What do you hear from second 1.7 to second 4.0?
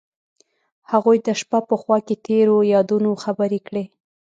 خوا کې تیرو یادونو خبرې کړې.